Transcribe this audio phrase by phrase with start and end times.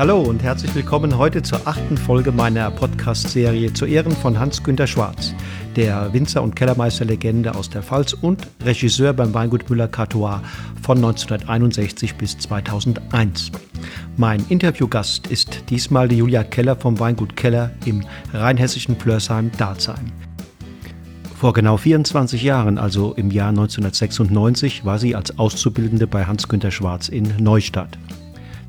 [0.00, 5.34] Hallo und herzlich willkommen heute zur achten Folge meiner Podcast-Serie zu Ehren von Hans-Günter Schwarz,
[5.76, 10.40] der Winzer- und Kellermeisterlegende aus der Pfalz und Regisseur beim Weingut Müller-Cartois
[10.80, 13.52] von 1961 bis 2001.
[14.16, 20.12] Mein Interviewgast ist diesmal die Julia Keller vom Weingut Keller im rheinhessischen Flörsheim-Dalsheim.
[21.38, 27.10] Vor genau 24 Jahren, also im Jahr 1996, war sie als Auszubildende bei Hans-Günter Schwarz
[27.10, 27.98] in Neustadt.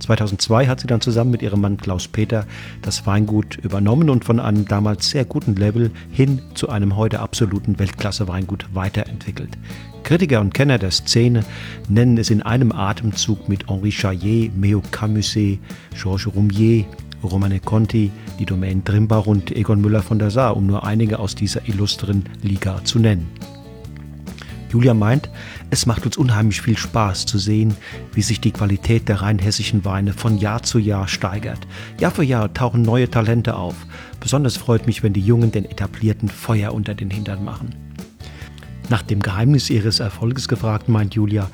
[0.02, 2.46] 2002 hat sie dann zusammen mit ihrem Mann Klaus Peter
[2.82, 7.80] das Weingut übernommen und von einem damals sehr guten Level hin zu einem heute absoluten
[7.80, 9.58] Weltklasse-Weingut weiterentwickelt.
[10.04, 11.46] Kritiker und Kenner der Szene
[11.88, 15.60] nennen es in einem Atemzug mit Henri Chaillet, Meo Camuset,
[15.96, 16.86] Georges Roumier,
[17.24, 21.36] Romane Conti, die Domaine Drimbach und Egon Müller von der Saar, um nur einige aus
[21.36, 23.28] dieser illustren Liga zu nennen.
[24.72, 25.30] Julia meint,
[25.70, 27.76] es macht uns unheimlich viel Spaß zu sehen,
[28.14, 31.60] wie sich die Qualität der rheinhessischen Weine von Jahr zu Jahr steigert.
[32.00, 33.76] Jahr für Jahr tauchen neue Talente auf.
[34.22, 37.76] Besonders freut mich, wenn die Jungen den etablierten Feuer unter den Hintern machen.
[38.88, 41.50] Nach dem Geheimnis ihres Erfolges gefragt, meint Julia,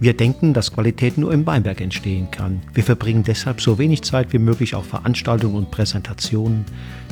[0.00, 2.60] wir denken, dass Qualität nur im Weinberg entstehen kann.
[2.72, 6.64] Wir verbringen deshalb so wenig Zeit wie möglich auf Veranstaltungen und Präsentationen.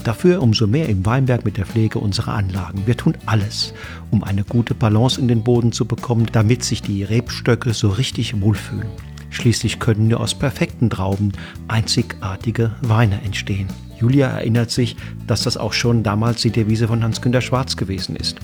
[0.05, 2.87] Dafür umso mehr im Weinberg mit der Pflege unserer Anlagen.
[2.87, 3.75] Wir tun alles,
[4.13, 8.41] um eine gute Balance in den Boden zu bekommen, damit sich die Rebstöcke so richtig
[8.41, 8.89] wohlfühlen.
[9.31, 11.33] Schließlich können nur aus perfekten Trauben
[11.67, 13.67] einzigartige Weine entstehen.
[13.99, 14.95] Julia erinnert sich,
[15.27, 18.37] dass das auch schon damals die Devise von Hans-Günter Schwarz gewesen ist.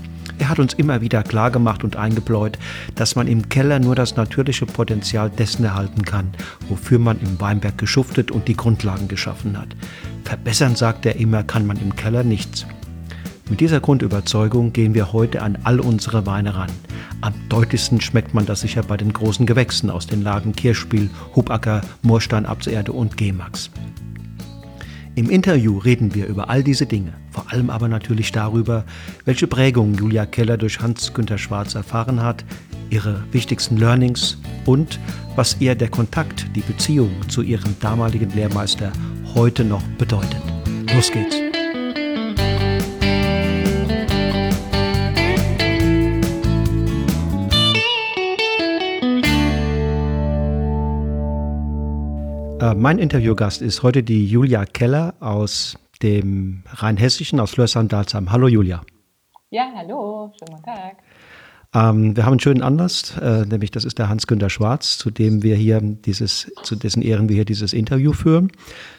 [0.43, 2.59] Er hat uns immer wieder klargemacht und eingebläut,
[2.97, 6.33] dass man im Keller nur das natürliche Potenzial dessen erhalten kann,
[6.69, 9.69] wofür man im Weinberg geschuftet und die Grundlagen geschaffen hat.
[10.25, 12.67] Verbessern, sagt er immer, kann man im Keller nichts.
[13.51, 16.73] Mit dieser Grundüberzeugung gehen wir heute an all unsere Weine ran.
[17.21, 21.83] Am deutlichsten schmeckt man das sicher bei den großen Gewächsen aus den Lagen Kirschspiel, Hubacker,
[22.03, 23.71] Moorstein, Abserde und Gemax.
[25.15, 28.85] Im Interview reden wir über all diese Dinge, vor allem aber natürlich darüber,
[29.27, 32.47] welche Prägung Julia Keller durch Hans-Günter Schwarz erfahren hat,
[32.89, 34.99] ihre wichtigsten Learnings und
[35.37, 38.91] was ihr der Kontakt, die Beziehung zu ihrem damaligen Lehrmeister
[39.35, 40.41] heute noch bedeutet.
[40.95, 41.52] Los geht's!
[52.63, 58.31] Äh, mein Interviewgast ist heute die Julia Keller aus dem Rheinhessischen, aus Flörsheim-Dalsheim.
[58.31, 58.83] Hallo Julia.
[59.51, 60.97] Ja, hallo, schönen guten Tag.
[61.75, 65.43] Ähm, wir haben einen schönen Anlass, äh, nämlich das ist der Hans-Günter Schwarz, zu dem
[65.43, 68.53] wir hier dieses, zu dessen Ehren wir hier dieses Interview führen.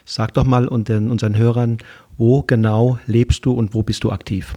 [0.03, 1.77] Sag doch mal und den, unseren Hörern,
[2.17, 4.55] wo genau lebst du und wo bist du aktiv?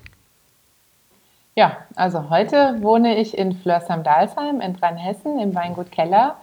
[1.54, 6.38] Ja, also heute wohne ich in Flörsheim-Dalsheim in Rheinhessen im Weingut Keller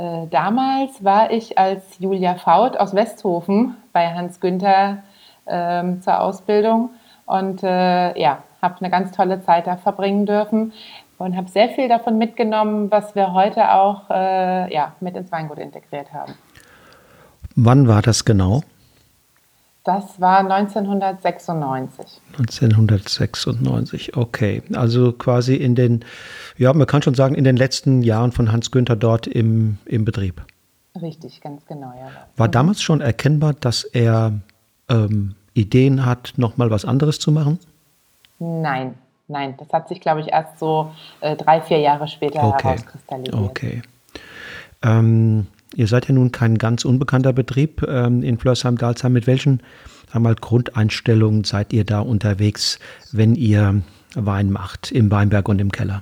[0.00, 5.02] äh, damals war ich als Julia Faut aus Westhofen bei Hans Günther
[5.46, 6.88] ähm, zur Ausbildung
[7.26, 10.72] und äh, ja, habe eine ganz tolle Zeit da verbringen dürfen
[11.18, 15.58] und habe sehr viel davon mitgenommen, was wir heute auch äh, ja, mit ins Weingut
[15.58, 16.32] integriert haben.
[17.54, 18.62] Wann war das genau?
[19.90, 22.20] Das war 1996.
[22.38, 24.62] 1996, okay.
[24.72, 26.04] Also quasi in den,
[26.56, 30.04] ja, man kann schon sagen, in den letzten Jahren von Hans Günther dort im, im
[30.04, 30.42] Betrieb.
[31.02, 32.08] Richtig, ganz genau, ja.
[32.36, 34.34] War damals schon erkennbar, dass er
[34.88, 37.58] ähm, Ideen hat, nochmal was anderes zu machen?
[38.38, 38.94] Nein,
[39.26, 39.56] nein.
[39.58, 42.62] Das hat sich, glaube ich, erst so äh, drei, vier Jahre später okay.
[42.62, 43.34] herauskristallisiert.
[43.34, 43.82] Okay.
[44.82, 49.12] Ähm, Ihr seid ja nun kein ganz unbekannter Betrieb ähm, in Flörsheim-Dalsheim.
[49.12, 49.62] Mit welchen
[50.12, 52.78] einmal Grundeinstellungen seid ihr da unterwegs,
[53.12, 53.82] wenn ihr
[54.14, 56.00] Wein macht im Weinberg und im Keller?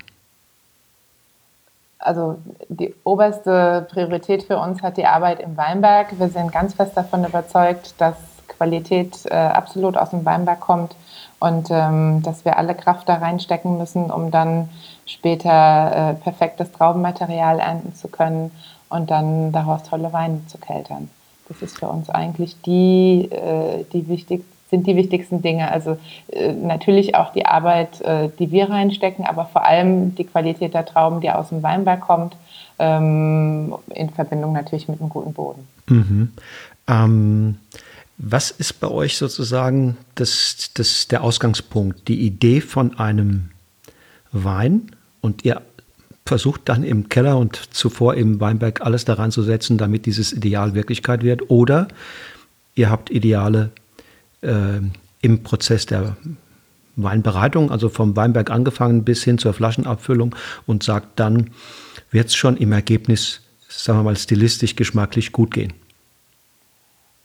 [1.99, 2.39] Also
[2.69, 6.19] die oberste Priorität für uns hat die Arbeit im Weinberg.
[6.19, 8.17] Wir sind ganz fest davon überzeugt, dass
[8.47, 10.97] Qualität äh, absolut aus dem Weinberg kommt
[11.39, 14.69] und ähm, dass wir alle Kraft da reinstecken müssen, um dann
[15.07, 18.53] später äh, perfektes Traubenmaterial ernten zu können
[18.89, 21.11] und dann daraus tolle Weine zu keltern.
[21.49, 25.71] Das ist für uns eigentlich die, äh, die wichtig, sind die wichtigsten Dinge.
[25.71, 25.97] Also
[26.29, 30.85] äh, natürlich auch die Arbeit, äh, die wir reinstecken, aber vor allem die Qualität der
[30.85, 32.37] Trauben, die aus dem Weinberg kommt,
[32.79, 35.67] ähm, in Verbindung natürlich mit einem guten Boden.
[35.87, 36.33] Mhm.
[36.87, 37.59] Ähm,
[38.19, 43.51] was ist bei euch sozusagen das, das, der Ausgangspunkt, die Idee von einem
[44.33, 44.91] Wein?
[45.21, 45.63] Und ihr
[46.29, 50.75] versucht dann im Keller und zuvor im Weinberg alles daran zu setzen, damit dieses Ideal
[50.75, 51.51] Wirklichkeit wird.
[51.51, 51.89] Oder
[52.75, 53.71] ihr habt Ideale
[54.43, 54.81] äh,
[55.23, 56.17] im Prozess der
[56.97, 60.35] Weinbereitung, also vom Weinberg angefangen bis hin zur Flaschenabfüllung
[60.67, 61.51] und sagt dann,
[62.11, 65.73] wird es schon im Ergebnis, sagen wir mal, stilistisch, geschmacklich gut gehen.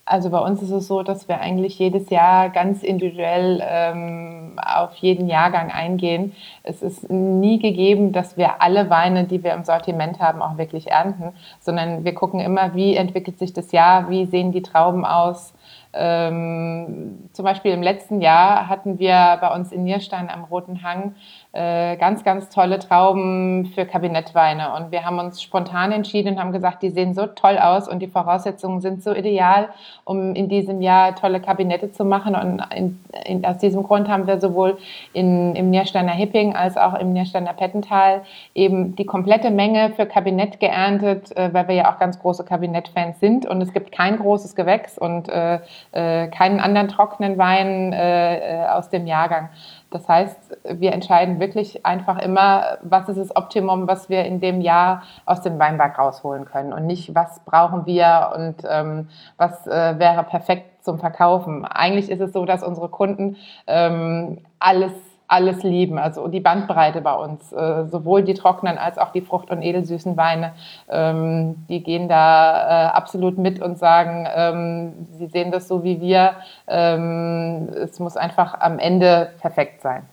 [0.06, 4.96] Also bei uns ist es so, dass wir eigentlich jedes Jahr ganz individuell ähm, auf
[4.96, 6.34] jeden Jahrgang eingehen.
[6.64, 10.92] Es ist nie gegeben, dass wir alle Weine, die wir im Sortiment haben, auch wirklich
[10.92, 15.54] ernten, sondern wir gucken immer, wie entwickelt sich das Jahr, wie sehen die Trauben aus.
[15.94, 21.16] Ähm, zum Beispiel im letzten Jahr hatten wir bei uns in Nierstein am Roten Hang
[21.54, 24.74] äh, ganz, ganz tolle Trauben für Kabinettweine.
[24.74, 28.00] Und wir haben uns spontan entschieden und haben gesagt, die sehen so toll aus und
[28.00, 29.70] die Voraussetzungen sind so ideal,
[30.04, 32.36] um in diesem Jahr tolle Kabinette zu machen.
[32.36, 34.80] Und in, in, aus diesem Grund haben wir sowohl
[35.14, 38.24] in, im Niersteiner Hipping als auch im Niersteiner Pettental
[38.56, 43.20] eben die komplette Menge für Kabinett geerntet, äh, weil wir ja auch ganz große Kabinettfans
[43.20, 43.46] sind.
[43.46, 45.60] Und es gibt kein großes Gewächs und äh,
[45.92, 49.50] äh keinen anderen trockenen Wein äh, aus dem Jahrgang.
[49.94, 54.60] Das heißt, wir entscheiden wirklich einfach immer, was ist das Optimum, was wir in dem
[54.60, 60.00] Jahr aus dem Weinberg rausholen können und nicht, was brauchen wir und ähm, was äh,
[60.00, 61.64] wäre perfekt zum Verkaufen.
[61.64, 63.38] Eigentlich ist es so, dass unsere Kunden
[63.68, 64.94] ähm, alles
[65.34, 65.98] alles lieben.
[65.98, 70.16] Also die Bandbreite bei uns, äh, sowohl die trockenen als auch die frucht- und edelsüßen
[70.16, 70.54] Weine,
[70.90, 76.00] ähm, die gehen da äh, absolut mit und sagen, ähm, sie sehen das so wie
[76.00, 76.34] wir.
[76.68, 80.04] Ähm, es muss einfach am Ende perfekt sein.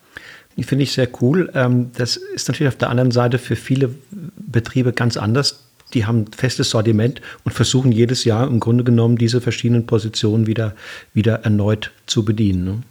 [0.57, 1.51] Die finde ich sehr cool.
[1.55, 3.95] Ähm, das ist natürlich auf der anderen Seite für viele
[4.37, 5.67] Betriebe ganz anders.
[5.93, 10.47] Die haben ein festes Sortiment und versuchen jedes Jahr im Grunde genommen diese verschiedenen Positionen
[10.47, 10.73] wieder,
[11.13, 12.65] wieder erneut zu bedienen.
[12.65, 12.83] Ne?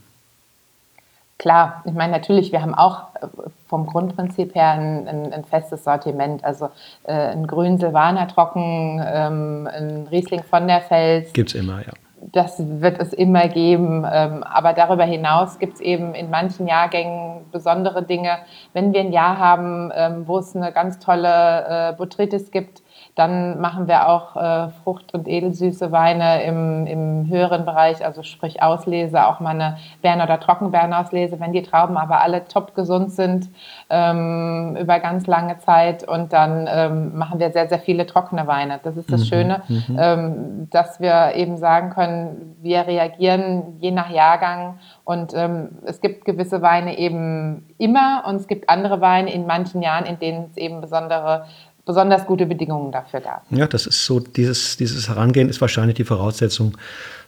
[1.39, 3.27] Klar, ich meine natürlich, wir haben auch äh,
[3.69, 6.43] vom Grundprinzip her ein, ein, ein festes Sortiment.
[6.43, 6.65] Also
[7.05, 11.31] äh, ein grün Silvaner Trocken, ähm, ein Riesling von der Fels.
[11.31, 11.93] Gibt es immer, ja.
[12.33, 14.05] Das wird es immer geben.
[14.11, 18.39] Ähm, aber darüber hinaus gibt es eben in manchen Jahrgängen besondere Dinge.
[18.73, 22.81] Wenn wir ein Jahr haben, ähm, wo es eine ganz tolle äh, Botrytis gibt,
[23.19, 28.63] dann machen wir auch äh, Frucht- und edelsüße Weine im, im höheren Bereich, also sprich
[28.63, 33.49] Auslese, auch mal eine Beeren- oder Trockenbeerenauslese, wenn die Trauben aber alle top gesund sind
[33.89, 36.07] ähm, über ganz lange Zeit.
[36.07, 38.79] Und dann ähm, machen wir sehr, sehr viele trockene Weine.
[38.83, 39.25] Das ist das mhm.
[39.25, 39.97] Schöne, mhm.
[39.99, 46.23] Ähm, dass wir eben sagen können, wir reagieren je nach Jahrgang und ähm, es gibt
[46.23, 50.55] gewisse Weine eben immer und es gibt andere Weine in manchen Jahren, in denen es
[50.55, 51.45] eben besondere
[51.89, 53.41] besonders gute Bedingungen dafür gab.
[53.49, 56.77] Ja, das ist so, dieses, dieses Herangehen ist wahrscheinlich die Voraussetzung,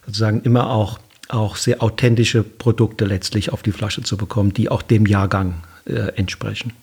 [0.06, 1.00] sozusagen immer auch,
[1.30, 6.16] auch sehr authentische Produkte letztlich auf die Flasche zu bekommen, die auch dem Jahrgang äh,
[6.16, 6.74] entsprechen.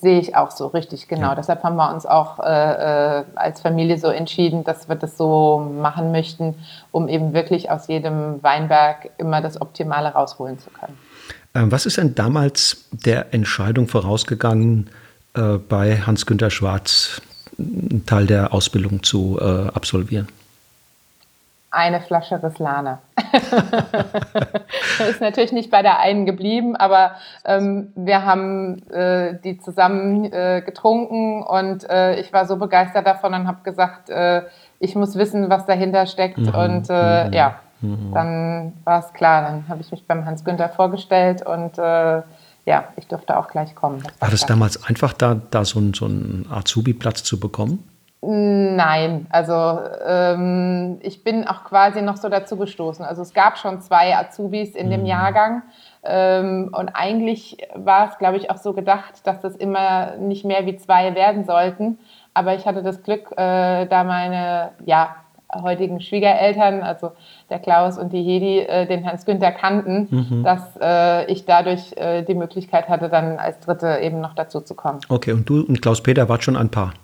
[0.00, 1.30] Sehe ich auch so, richtig, genau.
[1.30, 1.34] Ja.
[1.34, 5.58] Deshalb haben wir uns auch äh, äh, als Familie so entschieden, dass wir das so
[5.58, 6.54] machen möchten,
[6.92, 10.96] um eben wirklich aus jedem Weinberg immer das Optimale rausholen zu können.
[11.56, 14.90] Ähm, was ist denn damals der Entscheidung vorausgegangen,
[15.34, 17.22] äh, bei Hans-Günter Schwarz
[17.58, 20.28] einen Teil der Ausbildung zu äh, absolvieren?
[21.72, 22.98] Eine Flasche Rislane.
[25.08, 27.12] ist natürlich nicht bei der einen geblieben, aber
[27.44, 33.34] ähm, wir haben äh, die zusammen äh, getrunken und äh, ich war so begeistert davon
[33.34, 34.42] und habe gesagt, äh,
[34.80, 36.38] ich muss wissen, was dahinter steckt.
[36.38, 36.54] Mhm.
[36.54, 37.32] Und mhm.
[37.32, 38.10] ja, mhm.
[38.14, 39.42] dann war es klar.
[39.42, 41.78] Dann habe ich mich beim Hans Günther vorgestellt und
[42.70, 44.00] ja, ich durfte auch gleich kommen.
[44.04, 47.84] Das war, das damals einfach, da, da so, ein, so einen Azubi-Platz zu bekommen?
[48.22, 53.04] Nein, also ähm, ich bin auch quasi noch so dazu gestoßen.
[53.04, 55.06] Also es gab schon zwei Azubis in dem mhm.
[55.06, 55.62] Jahrgang
[56.04, 60.64] ähm, und eigentlich war es, glaube ich, auch so gedacht, dass das immer nicht mehr
[60.64, 61.98] wie zwei werden sollten.
[62.34, 65.16] Aber ich hatte das Glück, äh, da meine ja,
[65.52, 67.12] heutigen Schwiegereltern, also
[67.50, 70.44] der Klaus und die Hedi, äh, den Hans Günther kannten, mhm.
[70.44, 74.74] dass äh, ich dadurch äh, die Möglichkeit hatte, dann als Dritte eben noch dazu zu
[74.74, 75.00] kommen.
[75.08, 76.94] Okay, und du und Klaus Peter wart schon ein Paar?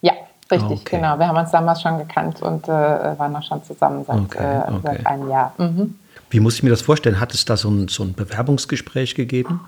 [0.00, 0.12] Ja,
[0.50, 0.96] richtig, okay.
[0.96, 1.18] genau.
[1.18, 4.70] Wir haben uns damals schon gekannt und äh, waren auch schon zusammen seit, okay, äh,
[4.70, 4.80] okay.
[4.84, 5.52] seit einem Jahr.
[5.58, 5.98] Mhm.
[6.30, 7.20] Wie muss ich mir das vorstellen?
[7.20, 9.60] Hat es da so ein, so ein Bewerbungsgespräch gegeben?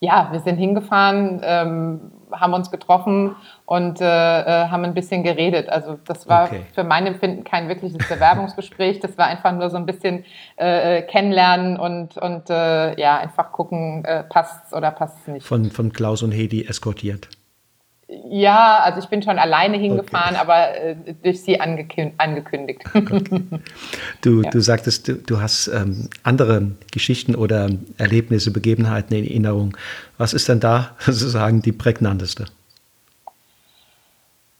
[0.00, 2.00] Ja, wir sind hingefahren, ähm,
[2.40, 5.68] haben uns getroffen und äh, äh, haben ein bisschen geredet.
[5.68, 6.62] Also das war okay.
[6.74, 9.00] für mein Empfinden kein wirkliches Bewerbungsgespräch.
[9.00, 10.24] Das war einfach nur so ein bisschen
[10.58, 15.28] äh, äh kennenlernen und, und äh, ja, einfach gucken, äh, passt es oder passt es
[15.28, 15.46] nicht.
[15.46, 17.28] Von, von Klaus und Hedi eskortiert.
[18.08, 20.40] Ja, also ich bin schon alleine hingefahren, okay.
[20.40, 22.82] aber äh, durch sie angekün angekündigt.
[24.22, 24.50] Du, ja.
[24.50, 29.76] du sagtest, du, du hast ähm, andere Geschichten oder Erlebnisse, Begebenheiten in Erinnerung.
[30.18, 32.46] Was ist denn da sozusagen die prägnanteste?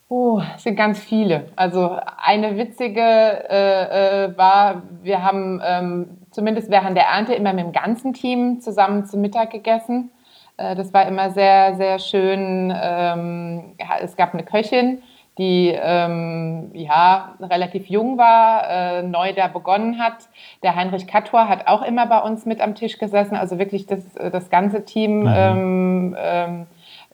[0.09, 1.49] Oh, es sind ganz viele.
[1.57, 7.65] Also eine witzige äh, äh, war, wir haben ähm, zumindest während der Ernte immer mit
[7.65, 10.11] dem ganzen Team zusammen zu Mittag gegessen.
[10.57, 12.73] Äh, das war immer sehr, sehr schön.
[12.75, 15.03] Ähm, es gab eine Köchin,
[15.39, 20.29] die ähm, ja relativ jung war, äh, neu da begonnen hat.
[20.63, 24.01] Der Heinrich Kattor hat auch immer bei uns mit am Tisch gesessen, also wirklich das,
[24.15, 25.21] das ganze Team.
[25.21, 25.35] Mhm.
[25.35, 26.67] Ähm, ähm,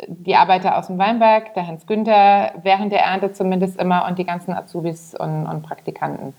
[0.09, 4.25] die Arbeiter aus dem Weinberg, der Hans Günther, während der Ernte zumindest immer und die
[4.25, 6.35] ganzen Azubis und, und Praktikanten.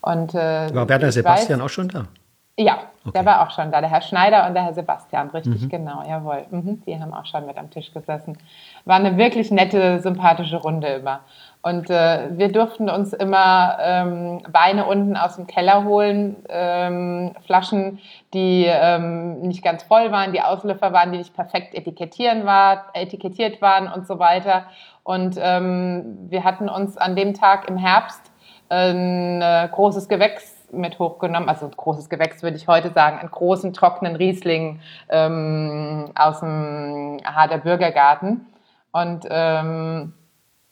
[0.00, 2.06] Und, äh, war Werner Sebastian weiß, auch schon da?
[2.58, 3.12] Ja, okay.
[3.14, 3.80] der war auch schon da.
[3.80, 5.68] Der Herr Schneider und der Herr Sebastian, richtig, mhm.
[5.70, 6.44] genau, jawohl.
[6.50, 8.36] Mhm, die haben auch schon mit am Tisch gesessen.
[8.84, 11.20] War eine wirklich nette, sympathische Runde immer.
[11.62, 17.98] Und äh, wir durften uns immer ähm, Weine unten aus dem Keller holen, ähm, Flaschen,
[18.34, 23.62] die ähm, nicht ganz voll waren, die Auslöffer waren, die nicht perfekt etikettieren war, etikettiert
[23.62, 24.64] waren und so weiter.
[25.02, 28.30] Und ähm, wir hatten uns an dem Tag im Herbst
[28.68, 33.30] ein äh, großes Gewächs mit hochgenommen, also ein großes Gewächs würde ich heute sagen, einen
[33.30, 38.46] großen trockenen Riesling ähm, aus dem Harder Bürgergarten
[38.92, 40.14] und ähm,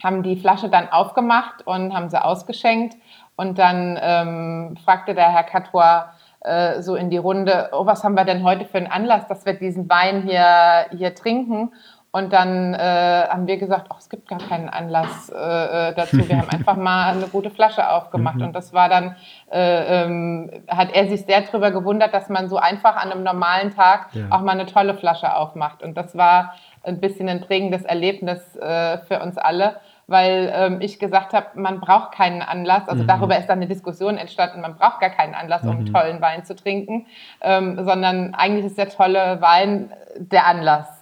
[0.03, 2.97] haben die Flasche dann aufgemacht und haben sie ausgeschenkt.
[3.37, 6.07] Und dann ähm, fragte der Herr Catois
[6.41, 9.47] äh, so in die Runde, oh, was haben wir denn heute für einen Anlass, dass
[9.47, 11.73] wir diesen Wein hier, hier trinken
[12.19, 16.29] und dann äh, haben wir gesagt, oh, es gibt gar keinen Anlass äh, äh dazu.
[16.29, 18.37] Wir haben einfach mal eine gute Flasche aufgemacht.
[18.37, 18.47] Mhm.
[18.47, 19.17] Und das war dann,
[19.51, 23.75] äh, ähm, hat er sich sehr darüber gewundert, dass man so einfach an einem normalen
[23.75, 24.27] Tag ja.
[24.31, 25.83] auch mal eine tolle Flasche aufmacht.
[25.83, 29.77] Und das war ein bisschen ein prägendes Erlebnis äh, für uns alle,
[30.09, 32.89] weil ähm, ich gesagt habe, man braucht keinen Anlass.
[32.89, 33.07] Also mhm.
[33.07, 35.93] darüber ist dann eine Diskussion entstanden, man braucht gar keinen Anlass, um mhm.
[35.93, 37.07] tollen Wein zu trinken,
[37.41, 40.98] ähm, sondern eigentlich ist der tolle Wein der Anlass.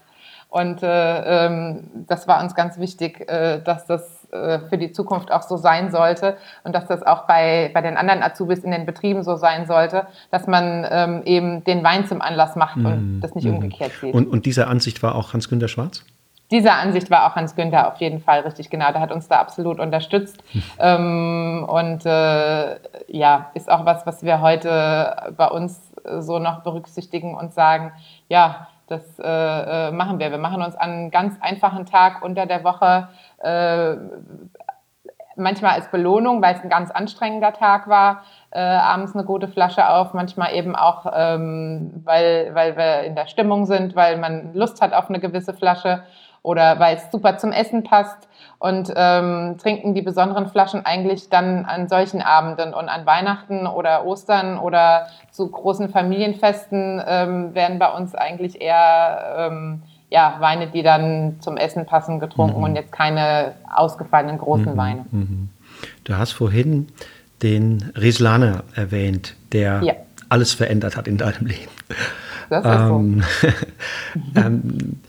[0.56, 5.30] Und äh, ähm, das war uns ganz wichtig, äh, dass das äh, für die Zukunft
[5.30, 8.86] auch so sein sollte und dass das auch bei, bei den anderen Azubis in den
[8.86, 13.16] Betrieben so sein sollte, dass man ähm, eben den Wein zum Anlass macht mm, und
[13.16, 13.20] mhm.
[13.20, 13.54] das nicht mm.
[13.54, 14.14] umgekehrt sieht.
[14.14, 16.06] Und, und diese Ansicht war auch Hans-Günter Schwarz?
[16.50, 18.90] Diese Ansicht war auch Hans Günther auf jeden Fall richtig genau.
[18.92, 20.42] Der hat uns da absolut unterstützt.
[20.52, 20.62] Hm.
[20.78, 22.76] Ähm, und äh,
[23.08, 27.90] ja, ist auch was, was wir heute bei uns so noch berücksichtigen und sagen,
[28.28, 30.30] ja, das äh, äh, machen wir.
[30.30, 33.96] Wir machen uns an einem ganz einfachen Tag unter der Woche, äh,
[35.36, 39.88] manchmal als Belohnung, weil es ein ganz anstrengender Tag war, äh, abends eine gute Flasche
[39.88, 44.80] auf, manchmal eben auch, ähm, weil, weil wir in der Stimmung sind, weil man Lust
[44.80, 46.02] hat auf eine gewisse Flasche
[46.46, 48.28] oder weil es super zum Essen passt
[48.60, 54.06] und ähm, trinken die besonderen Flaschen eigentlich dann an solchen Abenden und an Weihnachten oder
[54.06, 60.84] Ostern oder zu großen Familienfesten ähm, werden bei uns eigentlich eher ähm, ja, Weine, die
[60.84, 62.64] dann zum Essen passen, getrunken mhm.
[62.64, 64.76] und jetzt keine ausgefallenen großen mhm.
[64.76, 65.06] Weine.
[65.10, 65.48] Mhm.
[66.04, 66.86] Du hast vorhin
[67.42, 69.94] den Rieslaner erwähnt, der ja.
[70.28, 71.72] alles verändert hat in deinem Leben.
[72.50, 72.94] Das ist so.
[72.94, 73.24] Ähm,
[74.36, 75.00] ähm,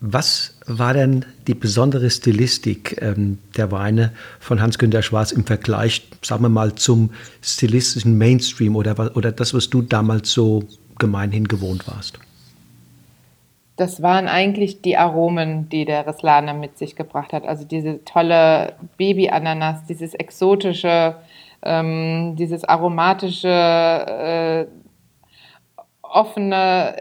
[0.00, 6.42] was war denn die besondere Stilistik ähm, der Weine von Hans-Günter Schwarz im Vergleich, sagen
[6.42, 10.64] wir mal, zum stilistischen Mainstream oder, oder das, was du damals so
[10.98, 12.18] gemeinhin gewohnt warst?
[13.76, 17.46] Das waren eigentlich die Aromen, die der Reslane mit sich gebracht hat.
[17.46, 21.16] Also diese tolle Baby-Ananas, dieses exotische,
[21.62, 24.66] ähm, dieses aromatische, äh,
[26.02, 26.96] offene,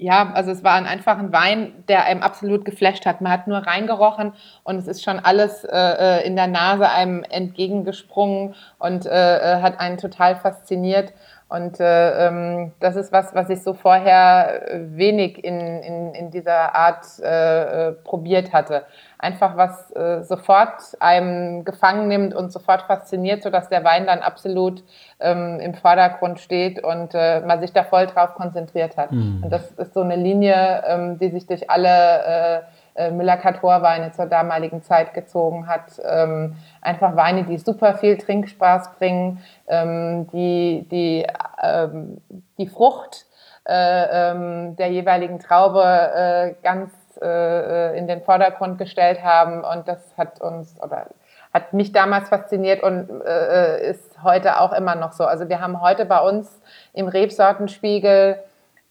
[0.00, 3.20] ja, also es war ein einfacher Wein, der einem absolut geflasht hat.
[3.20, 4.32] Man hat nur reingerochen
[4.64, 9.60] und es ist schon alles äh, äh in der Nase einem entgegengesprungen und äh, äh,
[9.60, 11.12] hat einen total fasziniert.
[11.50, 16.76] Und äh, ähm, das ist was, was ich so vorher wenig in, in, in dieser
[16.76, 18.84] Art äh, äh, probiert hatte.
[19.18, 24.84] Einfach was äh, sofort einem gefangen nimmt und sofort fasziniert, sodass der Wein dann absolut
[25.18, 29.10] ähm, im Vordergrund steht und äh, man sich da voll drauf konzentriert hat.
[29.10, 29.40] Mhm.
[29.42, 32.60] Und das ist so eine Linie, ähm, die sich durch alle äh,
[33.00, 36.00] äh, Müller-Kator-Weine zur damaligen Zeit gezogen hat.
[36.04, 41.26] Ähm, einfach Weine, die super viel Trinkspaß bringen, ähm, die, die,
[41.62, 42.20] ähm,
[42.58, 43.26] die Frucht
[43.66, 46.92] äh, ähm, der jeweiligen Traube äh, ganz
[47.22, 49.64] äh, in den Vordergrund gestellt haben.
[49.64, 51.06] Und das hat uns oder
[51.52, 55.24] hat mich damals fasziniert und äh, ist heute auch immer noch so.
[55.24, 56.60] Also wir haben heute bei uns
[56.92, 58.38] im Rebsortenspiegel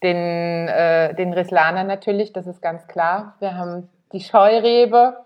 [0.04, 3.36] den, äh, den Rislaner natürlich, das ist ganz klar.
[3.39, 5.18] Wir haben die Scheurebe,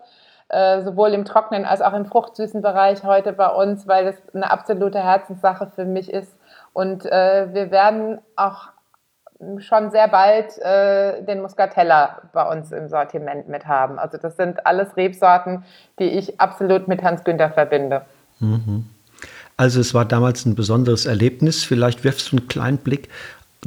[0.48, 4.50] äh, sowohl im trockenen als auch im fruchtsüßen Bereich heute bei uns, weil das eine
[4.50, 6.36] absolute Herzenssache für mich ist.
[6.72, 8.68] Und äh, wir werden auch
[9.58, 13.98] schon sehr bald äh, den Muscatella bei uns im Sortiment mit haben.
[13.98, 15.64] Also das sind alles Rebsorten,
[15.98, 18.02] die ich absolut mit Hans Günther verbinde.
[18.40, 18.86] Mhm.
[19.56, 21.64] Also es war damals ein besonderes Erlebnis.
[21.64, 23.08] Vielleicht wirfst du einen kleinen Blick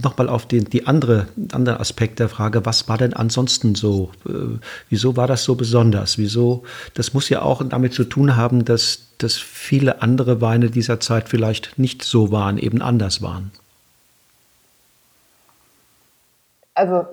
[0.04, 4.12] nochmal auf den die andere, andere Aspekt der Frage, was war denn ansonsten so?
[4.25, 6.18] Äh, wieso war das so besonders?
[6.18, 6.63] Wieso?
[6.94, 11.30] Das muss ja auch damit zu tun haben, dass, dass viele andere Weine dieser Zeit
[11.30, 13.51] vielleicht nicht so waren, eben anders waren.
[16.74, 17.06] Also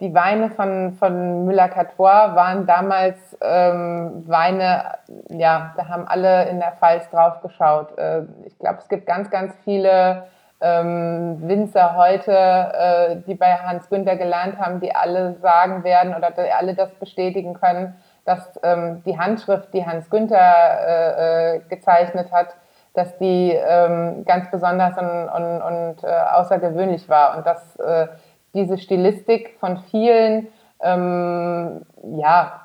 [0.00, 4.84] die Weine von, von Müller-Catois waren damals ähm, Weine,
[5.30, 7.96] ja, da haben alle in der Pfalz drauf geschaut.
[7.98, 10.24] Äh, ich glaube, es gibt ganz, ganz viele
[10.60, 16.30] ähm, Winzer heute, äh, die bei Hans Günther gelernt haben, die alle sagen werden oder
[16.30, 22.32] die alle das bestätigen können, dass ähm, die Handschrift, die Hans Günther äh, äh, gezeichnet
[22.32, 22.48] hat,
[22.94, 28.08] dass die ähm, ganz besonders und, und, und äh, außergewöhnlich war und dass äh,
[28.54, 30.48] diese Stilistik von vielen
[30.80, 31.82] ähm,
[32.16, 32.62] ja,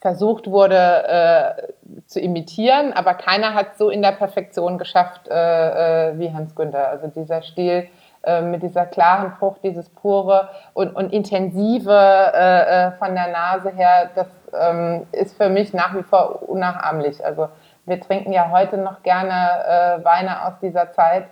[0.00, 1.62] versucht wurde äh,
[2.06, 6.88] zu imitieren, aber keiner hat so in der Perfektion geschafft äh, äh, wie Hans Günther.
[6.88, 7.88] Also dieser Stil
[8.22, 13.70] äh, mit dieser klaren Frucht, dieses pure und, und intensive äh, äh, von der Nase
[13.70, 17.24] her, das ähm, ist für mich nach wie vor unnachahmlich.
[17.24, 17.48] Also
[17.84, 21.28] wir trinken ja heute noch gerne Weine aus dieser Zeit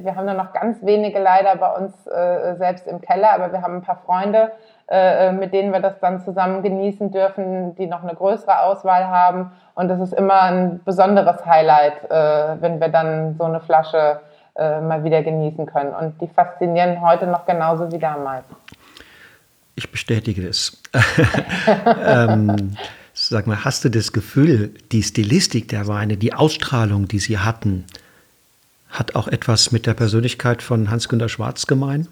[0.00, 1.92] wir haben nur noch ganz wenige leider bei uns
[2.58, 4.50] selbst im Keller, aber wir haben ein paar Freunde,
[4.88, 9.52] äh, mit denen wir das dann zusammen genießen dürfen, die noch eine größere Auswahl haben.
[9.74, 14.20] Und das ist immer ein besonderes Highlight, wenn wir dann so eine Flasche
[14.56, 15.92] mal wieder genießen können.
[15.92, 18.46] Und die faszinieren heute noch genauso wie damals.
[19.74, 20.80] Ich bestätige es.
[22.06, 22.76] ähm,
[23.12, 27.84] sag mal, hast du das Gefühl, die Stilistik der Weine, die Ausstrahlung, die sie hatten,
[28.90, 32.08] hat auch etwas mit der Persönlichkeit von Hans-Günter Schwarz gemein?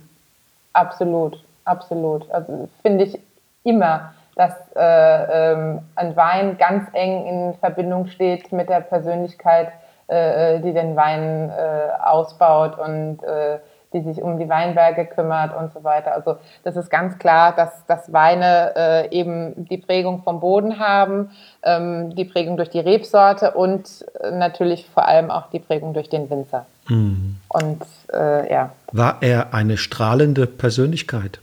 [0.72, 2.30] Absolut, absolut.
[2.30, 3.18] Also finde ich
[3.64, 9.68] immer, dass äh, ähm, ein Wein ganz eng in Verbindung steht mit der Persönlichkeit,
[10.08, 13.58] äh, äh die den Wein äh, ausbaut und äh,
[13.92, 16.14] die sich um die Weinberge kümmert und so weiter.
[16.14, 21.30] Also das ist ganz klar, dass, dass Weine äh, eben die Prägung vom Boden haben,
[21.62, 26.28] ähm, die Prägung durch die Rebsorte und natürlich vor allem auch die Prägung durch den
[26.28, 26.66] Winzer.
[26.88, 27.36] Mhm.
[27.48, 28.70] Und ja.
[28.92, 31.40] War er eine strahlende Persönlichkeit?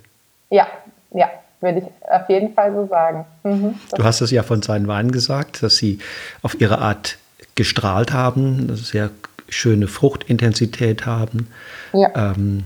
[0.52, 0.68] Ja,
[1.12, 3.26] ja, würde ich auf jeden Fall so sagen.
[3.44, 5.98] Mhm, du hast es ja von seinen Weinen gesagt, dass sie
[6.44, 7.18] auf ihre Art
[7.56, 9.10] gestrahlt haben, sehr
[9.50, 11.48] schöne Fruchtintensität haben.
[11.94, 12.10] Ja.
[12.16, 12.66] Ähm,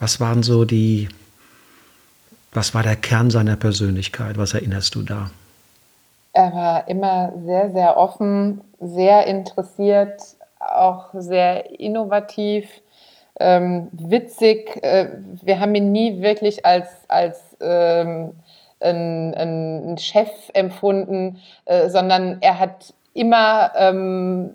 [0.00, 1.08] was waren so die,
[2.52, 4.38] was war der Kern seiner Persönlichkeit?
[4.38, 5.30] Was erinnerst du da?
[6.32, 10.20] Er war immer sehr, sehr offen, sehr interessiert,
[10.58, 12.66] auch sehr innovativ,
[13.40, 14.82] ähm, witzig.
[14.82, 15.08] Äh,
[15.42, 18.34] wir haben ihn nie wirklich als, als ähm,
[18.80, 24.54] ein, ein, Chef empfunden, äh, sondern er hat immer ähm,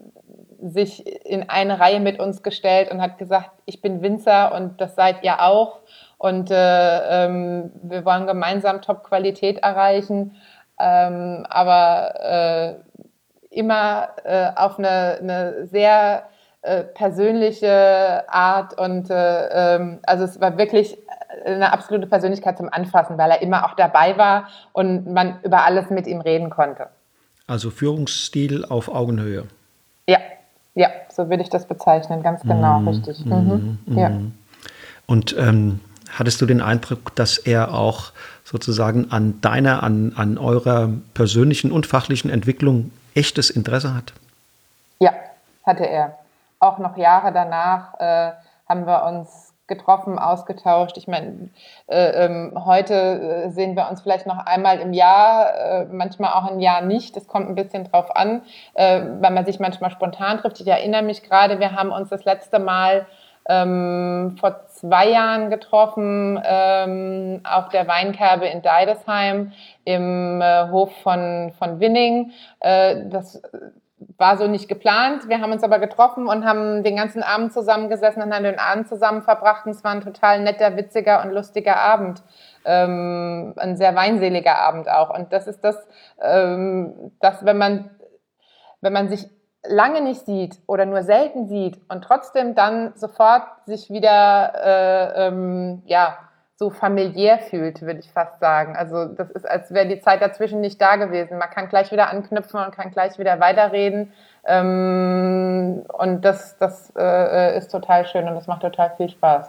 [0.62, 4.96] sich in eine Reihe mit uns gestellt und hat gesagt, ich bin Winzer und das
[4.96, 5.80] seid ihr auch.
[6.18, 10.36] Und äh, ähm, wir wollen gemeinsam Top-Qualität erreichen,
[10.78, 16.24] ähm, aber äh, immer äh, auf eine, eine sehr
[16.62, 18.78] äh, persönliche Art.
[18.78, 20.98] Und äh, ähm, also es war wirklich
[21.46, 25.90] eine absolute Persönlichkeit zum Anfassen, weil er immer auch dabei war und man über alles
[25.90, 26.88] mit ihm reden konnte.
[27.48, 29.46] Also Führungsstil auf Augenhöhe.
[30.08, 30.20] Ja,
[30.76, 33.26] ja, so würde ich das bezeichnen, ganz genau, mm, richtig.
[33.26, 33.80] Mhm.
[33.86, 34.12] Mm, ja.
[35.08, 35.80] Und ähm,
[36.12, 38.12] hattest du den Eindruck, dass er auch
[38.44, 44.14] sozusagen an deiner, an, an eurer persönlichen und fachlichen Entwicklung echtes Interesse hat?
[45.00, 45.14] Ja,
[45.66, 46.18] hatte er.
[46.60, 48.32] Auch noch Jahre danach äh,
[48.68, 50.98] haben wir uns getroffen, ausgetauscht.
[50.98, 51.50] Ich meine,
[51.88, 56.52] äh, ähm, heute äh, sehen wir uns vielleicht noch einmal im Jahr, äh, manchmal auch
[56.52, 57.16] im Jahr nicht.
[57.16, 58.42] Das kommt ein bisschen drauf an,
[58.74, 60.60] äh, weil man sich manchmal spontan trifft.
[60.60, 63.06] Ich erinnere mich gerade, wir haben uns das letzte Mal
[63.48, 69.54] ähm, vor zwei Jahren getroffen ähm, auf der Weinkerbe in Deidesheim
[69.86, 72.32] im äh, Hof von, von Winning.
[72.60, 73.42] Äh, das
[74.18, 75.28] war so nicht geplant.
[75.28, 78.88] Wir haben uns aber getroffen und haben den ganzen Abend zusammengesessen und haben den Abend
[78.88, 79.66] zusammen verbracht.
[79.66, 82.22] Und es war ein total netter, witziger und lustiger Abend.
[82.66, 85.10] Ähm, ein sehr weinseliger Abend auch.
[85.18, 85.76] Und das ist das,
[86.22, 87.90] ähm, dass wenn man,
[88.82, 89.28] wenn man sich
[89.64, 95.84] lange nicht sieht oder nur selten sieht und trotzdem dann sofort sich wieder, äh, ähm,
[95.86, 96.18] ja,
[96.60, 98.76] so familiär fühlt, würde ich fast sagen.
[98.76, 101.38] Also das ist, als wäre die Zeit dazwischen nicht da gewesen.
[101.38, 104.12] Man kann gleich wieder anknüpfen und kann gleich wieder weiterreden.
[104.46, 109.48] Ähm, und das, das äh, ist total schön und das macht total viel Spaß.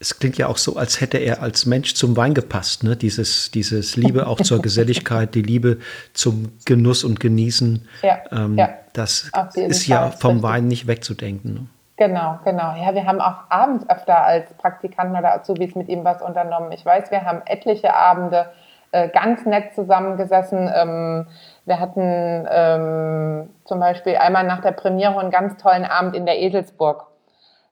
[0.00, 2.82] Es klingt ja auch so, als hätte er als Mensch zum Wein gepasst.
[2.82, 2.96] Ne?
[2.96, 5.78] Dieses, dieses Liebe auch zur Geselligkeit, die Liebe
[6.12, 7.88] zum Genuss und Genießen.
[8.02, 8.70] Ja, ähm, ja.
[8.94, 11.54] Das ist Fall, ja vom Wein nicht wegzudenken.
[11.54, 11.66] Ne?
[11.96, 12.74] Genau, genau.
[12.74, 16.70] Ja, wir haben auch abends öfter als Praktikanten oder Azubis mit ihm was unternommen.
[16.72, 18.50] Ich weiß, wir haben etliche Abende
[18.92, 20.70] äh, ganz nett zusammengesessen.
[20.74, 21.26] Ähm,
[21.64, 26.38] wir hatten ähm, zum Beispiel einmal nach der Premiere einen ganz tollen Abend in der
[26.38, 27.06] Eselsburg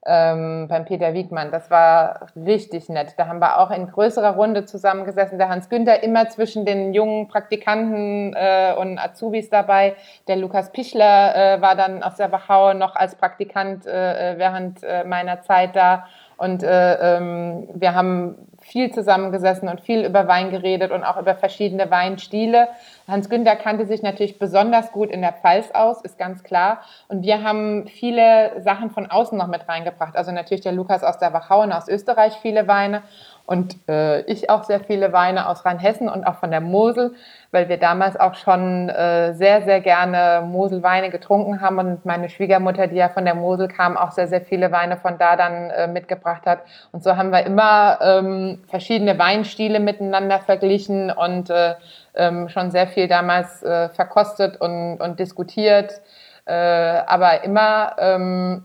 [0.05, 1.51] ähm, beim Peter Wiegmann.
[1.51, 3.15] Das war richtig nett.
[3.17, 5.37] Da haben wir auch in größerer Runde zusammengesessen.
[5.37, 9.95] Der Hans Günther immer zwischen den jungen Praktikanten äh, und Azubis dabei.
[10.27, 14.83] Der Lukas Pichler äh, war dann aus der Wachau noch als Praktikant äh, äh während
[14.83, 16.05] äh, meiner Zeit da.
[16.37, 18.35] Und äh, ähm, wir haben
[18.65, 22.67] viel zusammengesessen und viel über Wein geredet und auch über verschiedene Weinstile.
[23.07, 26.81] Hans Günther kannte sich natürlich besonders gut in der Pfalz aus, ist ganz klar.
[27.07, 30.15] Und wir haben viele Sachen von außen noch mit reingebracht.
[30.15, 33.03] Also natürlich der Lukas aus der Wachau und aus Österreich viele Weine
[33.45, 37.13] und äh, ich auch sehr viele Weine aus Rheinhessen und auch von der Mosel,
[37.51, 42.87] weil wir damals auch schon äh, sehr, sehr gerne Moselweine getrunken haben und meine Schwiegermutter,
[42.87, 45.87] die ja von der Mosel kam, auch sehr, sehr viele Weine von da dann äh,
[45.87, 46.59] mitgebracht hat.
[46.91, 51.75] Und so haben wir immer ähm, verschiedene Weinstile miteinander verglichen und äh,
[52.15, 56.01] ähm, schon sehr viel damals äh, verkostet und, und diskutiert,
[56.45, 58.63] äh, aber immer, ähm,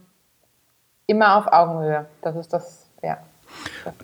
[1.06, 2.06] immer auf Augenhöhe.
[2.22, 2.79] Das ist das.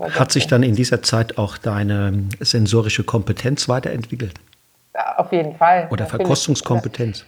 [0.01, 4.35] Hat sich dann in dieser Zeit auch deine sensorische Kompetenz weiterentwickelt?
[5.17, 5.89] Auf jeden Fall.
[5.91, 6.07] Oder.
[6.07, 7.25] Verkostungskompetenz?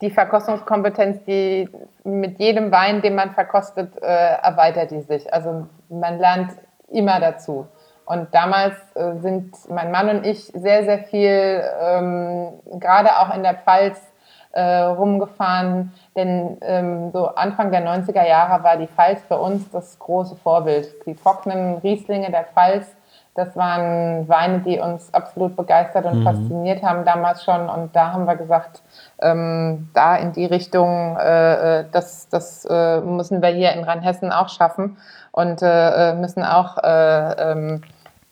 [0.00, 1.68] Die Verkostungskompetenz, die
[2.04, 5.32] mit jedem Wein, den man verkostet, äh, erweitert die sich.
[5.32, 6.52] Also man lernt
[6.88, 7.66] immer dazu.
[8.04, 13.42] Und damals äh, sind mein Mann und ich sehr, sehr viel, ähm, gerade auch in
[13.42, 14.00] der Pfalz,
[14.52, 15.92] äh, rumgefahren.
[16.16, 20.88] Denn ähm, so Anfang der 90er Jahre war die Pfalz für uns das große Vorbild.
[21.06, 22.86] Die trockenen Rieslinge der Pfalz,
[23.34, 26.24] das waren Weine, die uns absolut begeistert und mhm.
[26.24, 27.68] fasziniert haben damals schon.
[27.68, 28.82] Und da haben wir gesagt,
[29.20, 34.32] ähm, da in die Richtung, äh, äh das, das äh, müssen wir hier in Rheinhessen
[34.32, 34.98] auch schaffen
[35.30, 37.82] und äh, äh müssen auch äh, ähm,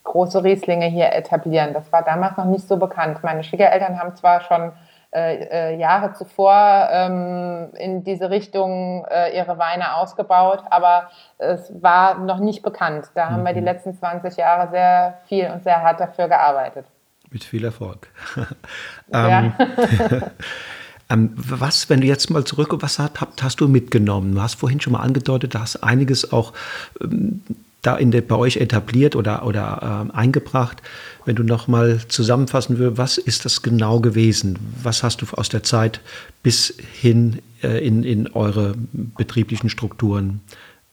[0.03, 1.75] große Rieslinge hier etablieren.
[1.75, 3.23] Das war damals noch nicht so bekannt.
[3.23, 4.73] Meine Schwiegereltern haben zwar schon
[5.11, 12.19] äh, äh, Jahre zuvor ähm, in diese Richtung äh, ihre Weine ausgebaut, aber es war
[12.19, 13.07] noch nicht bekannt.
[13.15, 13.33] Da mhm.
[13.33, 13.67] haben wir die mhm.
[13.67, 16.85] letzten 20 Jahre sehr viel und sehr hart dafür gearbeitet.
[17.31, 18.09] Mit viel Erfolg.
[19.15, 19.55] ähm,
[21.11, 24.35] ähm, was, wenn du jetzt mal zurück, was hast, hast, du mitgenommen?
[24.35, 26.53] Du hast vorhin schon mal angedeutet, du hast einiges auch
[27.01, 27.43] ähm,
[27.83, 30.83] da in der, bei euch etabliert oder, oder äh, eingebracht.
[31.25, 34.59] Wenn du nochmal zusammenfassen würdest, was ist das genau gewesen?
[34.83, 36.01] Was hast du aus der Zeit
[36.43, 40.41] bis hin äh, in, in eure betrieblichen Strukturen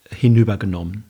[0.10, 1.10] hinübergenommen?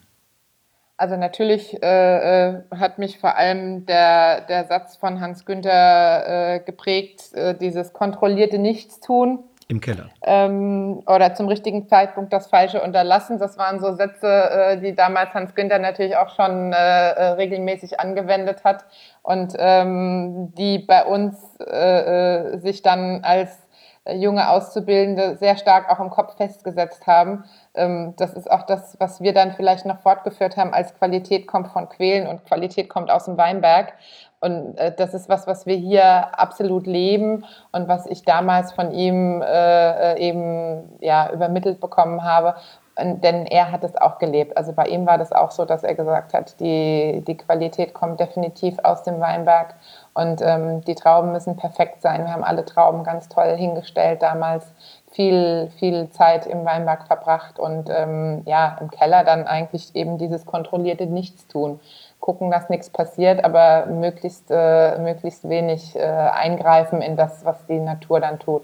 [0.98, 6.60] Also natürlich äh, äh hat mich vor allem der, der Satz von Hans Günther äh,
[6.62, 10.10] geprägt, äh, dieses kontrollierte Nichtstun im Keller.
[10.21, 13.39] Ähm, oder zum richtigen Zeitpunkt das Falsche unterlassen.
[13.39, 17.99] Das waren so Sätze, äh, die damals Hans Günther natürlich auch schon äh, äh regelmäßig
[17.99, 18.86] angewendet hat
[19.23, 23.65] und ähm, die bei uns äh, äh, sich dann als
[24.13, 27.43] junge Auszubildende sehr stark auch im Kopf festgesetzt haben.
[27.73, 31.69] Ähm, das ist auch das, was wir dann vielleicht noch fortgeführt haben, als Qualität kommt
[31.69, 33.93] von Quälen und Qualität kommt aus dem Weinberg.
[34.41, 38.91] Und äh, das ist was, was wir hier absolut leben und was ich damals von
[38.91, 42.56] ihm äh, äh eben ja, übermittelt bekommen habe.
[42.98, 44.56] Denn er hat es auch gelebt.
[44.56, 48.21] Also bei ihm war das auch so, dass er gesagt hat, die, die Qualität kommt
[48.21, 49.76] definitiv aus dem Weinberg
[50.13, 52.24] und ähm, die Trauben müssen perfekt sein.
[52.24, 54.65] Wir haben alle Trauben ganz toll hingestellt damals,
[55.12, 60.45] viel, viel Zeit im Weinberg verbracht und ähm, ja, im Keller dann eigentlich eben dieses
[60.45, 61.82] kontrollierte Nichtstun
[62.26, 67.78] gucken, dass nichts passiert, aber möglichst, äh, möglichst wenig äh, eingreifen in das, was die
[67.78, 68.64] Natur dann tut.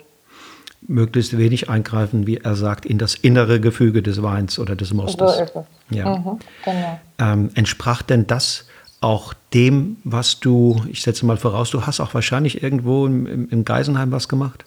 [0.88, 5.36] Möglichst wenig eingreifen, wie er sagt, in das innere Gefüge des Weins oder des Mostes.
[5.36, 5.96] So ist es.
[5.96, 6.18] Ja.
[6.18, 7.00] Mhm, genau.
[7.20, 8.66] ähm, entsprach denn das
[9.00, 13.64] auch dem, was du, ich setze mal voraus, du hast auch wahrscheinlich irgendwo im, im
[13.64, 14.66] Geisenheim was gemacht?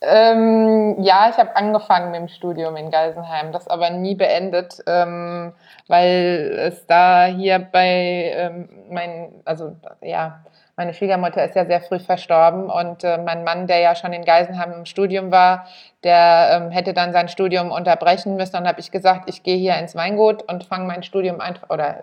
[0.00, 5.52] Ähm, ja, ich habe angefangen mit dem Studium in Geisenheim, das aber nie beendet, ähm,
[5.88, 10.44] weil es da hier bei ähm, mein, also ja,
[10.76, 14.26] meine Schwiegermutter ist ja sehr früh verstorben und äh, mein Mann, der ja schon in
[14.26, 15.66] Geisenheim im Studium war,
[16.04, 18.52] der ähm, hätte dann sein Studium unterbrechen müssen.
[18.52, 22.00] Dann habe ich gesagt, ich gehe hier ins Weingut und fange mein Studium einfach oder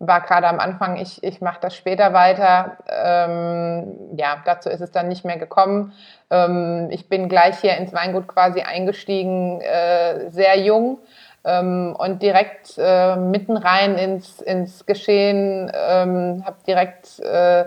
[0.00, 2.78] war gerade am Anfang, ich, ich mache das später weiter.
[2.88, 5.92] Ähm, ja, dazu ist es dann nicht mehr gekommen.
[6.30, 10.98] Ähm, ich bin gleich hier ins Weingut quasi eingestiegen, äh, sehr jung
[11.44, 17.64] ähm, und direkt äh, mitten rein ins, ins Geschehen, ähm, habe direkt äh,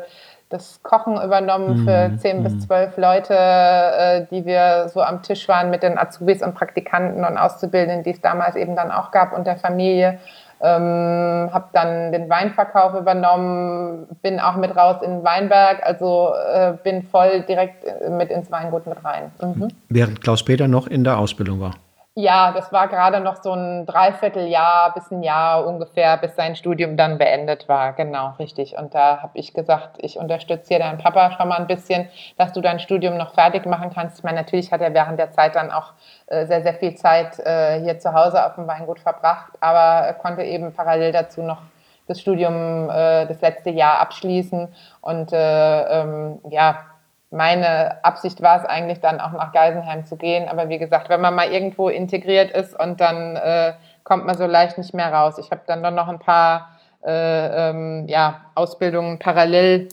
[0.51, 2.17] das Kochen übernommen für mhm.
[2.17, 2.59] zehn bis mhm.
[2.61, 7.37] zwölf Leute, äh, die wir so am Tisch waren mit den Azubis und Praktikanten und
[7.37, 10.19] Auszubildenden, die es damals eben dann auch gab und der Familie.
[10.63, 16.73] Ähm, habe dann den Weinverkauf übernommen, bin auch mit raus in den Weinberg, also äh,
[16.83, 19.31] bin voll direkt mit ins Weingut mit rein.
[19.41, 19.69] Mhm.
[19.89, 21.73] Während Klaus Peter noch in der Ausbildung war.
[22.15, 26.97] Ja, das war gerade noch so ein Dreivierteljahr bis ein Jahr ungefähr, bis sein Studium
[26.97, 27.93] dann beendet war.
[27.93, 28.77] Genau, richtig.
[28.77, 32.51] Und da habe ich gesagt, ich unterstütze hier deinen Papa schon mal ein bisschen, dass
[32.51, 34.17] du dein Studium noch fertig machen kannst.
[34.17, 35.93] Ich meine, natürlich hat er während der Zeit dann auch
[36.27, 40.13] äh, sehr, sehr viel Zeit äh, hier zu Hause auf dem Weingut verbracht, aber er
[40.15, 41.61] konnte eben parallel dazu noch
[42.07, 44.67] das Studium äh, das letzte Jahr abschließen.
[44.99, 46.90] Und äh, ähm, ja,
[47.31, 50.47] meine Absicht war es eigentlich dann auch nach Geisenheim zu gehen.
[50.49, 54.45] Aber wie gesagt, wenn man mal irgendwo integriert ist und dann äh, kommt man so
[54.45, 55.37] leicht nicht mehr raus.
[55.37, 59.87] Ich habe dann noch ein paar äh, ähm, ja, Ausbildungen parallel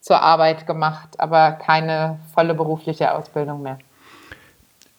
[0.00, 3.78] zur Arbeit gemacht, aber keine volle berufliche Ausbildung mehr.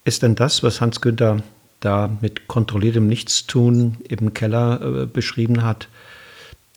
[0.03, 1.37] Ist denn das, was Hans Günther
[1.79, 5.87] da mit kontrolliertem Nichtstun im Keller äh, beschrieben hat,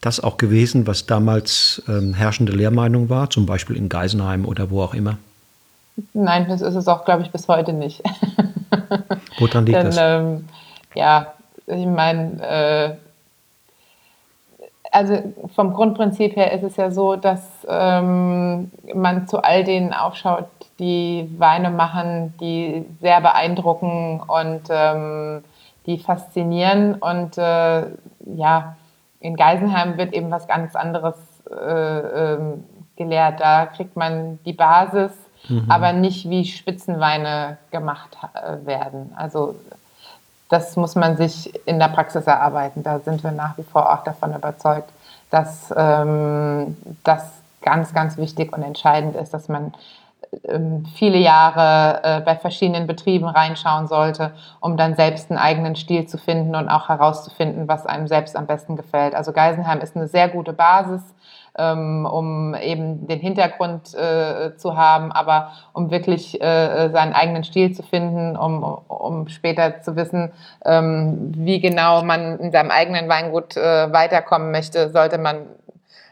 [0.00, 4.82] das auch gewesen, was damals ähm, herrschende Lehrmeinung war, zum Beispiel in Geisenheim oder wo
[4.82, 5.18] auch immer?
[6.12, 8.02] Nein, das ist es auch, glaube ich, bis heute nicht.
[9.38, 9.96] Woran liegt Denn, das?
[9.98, 10.48] Ähm,
[10.94, 11.34] ja,
[11.66, 12.96] ich meine, äh,
[14.90, 20.46] also vom Grundprinzip her ist es ja so, dass ähm, man zu all denen aufschaut,
[20.78, 25.42] die Weine machen, die sehr beeindrucken und ähm,
[25.86, 26.94] die faszinieren.
[26.94, 27.86] Und äh,
[28.36, 28.76] ja,
[29.20, 31.16] in Geisenheim wird eben was ganz anderes
[31.50, 32.64] äh, ähm,
[32.96, 33.40] gelehrt.
[33.40, 35.12] Da kriegt man die Basis,
[35.48, 35.66] mhm.
[35.68, 39.12] aber nicht wie Spitzenweine gemacht äh, werden.
[39.16, 39.54] Also
[40.48, 42.82] das muss man sich in der Praxis erarbeiten.
[42.82, 44.90] Da sind wir nach wie vor auch davon überzeugt,
[45.30, 47.30] dass ähm, das
[47.62, 49.72] ganz, ganz wichtig und entscheidend ist, dass man
[50.94, 56.18] viele Jahre äh, bei verschiedenen Betrieben reinschauen sollte, um dann selbst einen eigenen Stil zu
[56.18, 59.14] finden und auch herauszufinden, was einem selbst am besten gefällt.
[59.14, 61.02] Also Geisenheim ist eine sehr gute Basis,
[61.56, 67.72] ähm, um eben den Hintergrund äh, zu haben, aber um wirklich äh, seinen eigenen Stil
[67.72, 70.32] zu finden, um, um später zu wissen,
[70.64, 75.46] ähm, wie genau man in seinem eigenen Weingut weiterkommen möchte, sollte man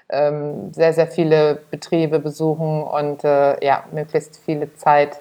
[0.08, 5.20] ähm, sehr, sehr viele Betriebe besuchen und äh, ja, möglichst viele Zeit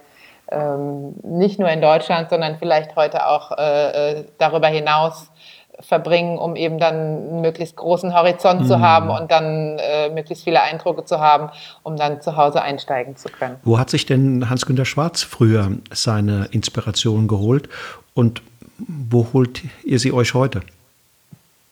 [0.51, 5.31] ähm, nicht nur in Deutschland, sondern vielleicht heute auch äh, äh darüber hinaus
[5.79, 8.65] verbringen, um eben dann einen möglichst großen Horizont mhm.
[8.65, 11.49] zu haben und dann äh, möglichst viele Eindrücke zu haben,
[11.83, 13.57] um dann zu Hause einsteigen zu können.
[13.63, 17.69] Wo hat sich denn Hans-Günter Schwarz früher seine Inspiration geholt
[18.13, 18.41] und
[18.77, 20.61] wo holt ihr sie euch heute?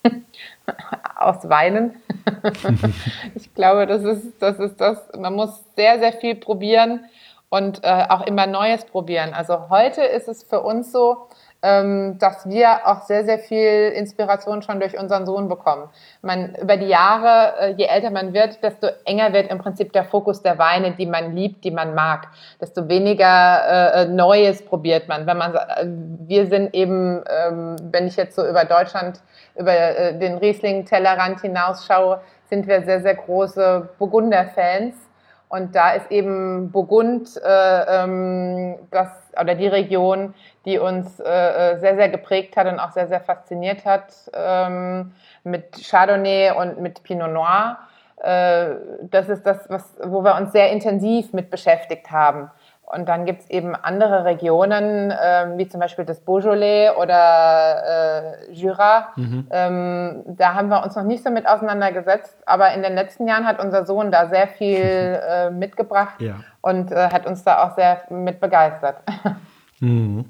[1.16, 1.96] aus Weinen.
[3.36, 4.98] ich glaube, das ist, das ist das.
[5.18, 7.06] Man muss sehr, sehr viel probieren
[7.50, 9.34] und äh, auch immer Neues probieren.
[9.34, 11.28] Also heute ist es für uns so,
[11.63, 15.89] ähm, dass wir auch sehr, sehr viel Inspiration schon durch unseren Sohn bekommen.
[16.21, 20.04] Man, über die Jahre, äh, je älter man wird, desto enger wird im Prinzip der
[20.04, 22.28] Fokus der Weine, die man liebt, die man mag.
[22.60, 25.26] Desto weniger äh, Neues probiert man.
[25.26, 25.86] Wenn man, äh,
[26.28, 29.21] wir sind eben, ähm, wenn ich jetzt so über Deutschland,
[29.56, 34.95] über äh, den Riesling-Tellerrand hinausschaue, sind wir sehr, sehr große Burgunder-Fans.
[35.54, 40.34] Und da ist eben Burgund äh, ähm, das, oder die Region,
[40.65, 45.13] die uns äh, äh, sehr, sehr geprägt hat und auch sehr, sehr fasziniert hat ähm,
[45.43, 47.78] mit Chardonnay und mit Pinot Noir.
[48.17, 52.49] Äh, das ist das, was, wo wir uns sehr intensiv mit beschäftigt haben.
[52.86, 58.52] Und dann gibt es eben andere Regionen, äh, wie zum Beispiel das Beaujolais oder äh,
[58.52, 59.10] Jura.
[59.15, 59.47] Mhm.
[59.52, 63.47] Ähm, da haben wir uns noch nicht so mit auseinandergesetzt, aber in den letzten Jahren
[63.47, 64.80] hat unser Sohn da sehr viel
[65.28, 66.36] äh, mitgebracht ja.
[66.62, 68.97] und äh, hat uns da auch sehr mit begeistert.
[69.84, 70.26] Mhm.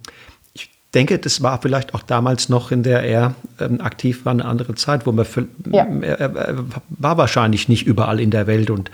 [0.54, 4.46] Ich denke, das war vielleicht auch damals noch, in der er ähm, aktiv war, eine
[4.46, 5.86] andere Zeit, wo man für, ja.
[6.02, 6.56] er, er,
[6.90, 8.92] war wahrscheinlich nicht überall in der Welt und,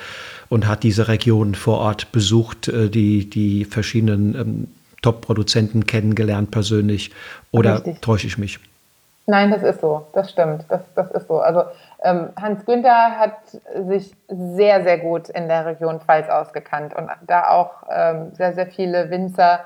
[0.50, 4.68] und hat diese Region vor Ort besucht, äh, die, die verschiedenen ähm,
[5.02, 7.12] Top-Produzenten kennengelernt persönlich.
[7.52, 8.02] Oder Richtig.
[8.02, 8.60] täusche ich mich?
[9.30, 11.40] Nein, das ist so, das stimmt, das, das ist so.
[11.40, 11.62] Also
[12.02, 13.36] ähm, Hans Günther hat
[13.88, 18.66] sich sehr, sehr gut in der Region Pfalz ausgekannt und da auch ähm, sehr, sehr
[18.66, 19.60] viele Winzer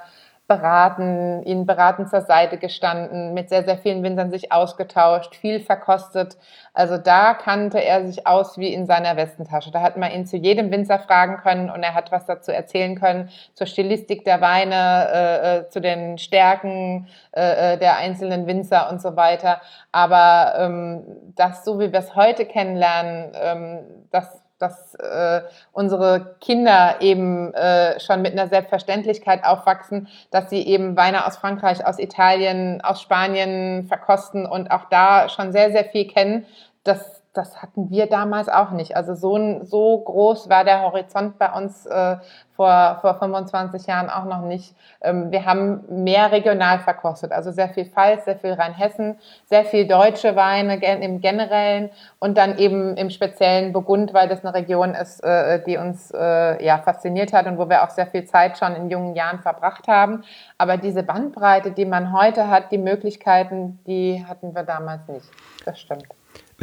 [0.48, 6.38] beraten, ihnen beratend zur Seite gestanden, mit sehr, sehr vielen Winzern sich ausgetauscht, viel verkostet.
[6.74, 9.72] Also da kannte er sich aus wie in seiner Westentasche.
[9.72, 13.00] Da hat man ihn zu jedem Winzer fragen können und er hat was dazu erzählen
[13.00, 18.90] können, zur Stilistik der Weine, äh, äh zu den Stärken äh, äh, der einzelnen Winzer
[18.92, 19.62] und so weiter.
[19.94, 21.04] Aber ähm,
[21.36, 23.80] das, so wie wir es heute kennenlernen, ähm,
[24.12, 25.42] das dass äh,
[25.74, 31.86] unsere Kinder eben äh, schon mit einer Selbstverständlichkeit aufwachsen, dass sie eben Weine aus Frankreich,
[31.86, 36.46] aus Italien, aus Spanien verkosten und auch da schon sehr, sehr viel kennen.
[36.84, 38.96] Das das hatten wir damals auch nicht.
[38.96, 42.18] Also so, so groß war der Horizont bei uns äh,
[42.56, 44.76] vor, vor 25 Jahren auch noch nicht.
[45.02, 49.88] Ähm, wir haben mehr regional verkostet, also sehr viel Pfalz, sehr viel Rheinhessen, sehr viel
[49.88, 55.24] deutsche Weine im Generellen und dann eben im speziellen Burgund, weil das eine Region ist,
[55.24, 58.76] äh, die uns äh, ja, fasziniert hat und wo wir auch sehr viel Zeit schon
[58.76, 60.24] in jungen Jahren verbracht haben.
[60.60, 65.26] Aber diese Bandbreite, die man heute hat, die Möglichkeiten, die hatten wir damals nicht.
[65.66, 66.06] Das stimmt.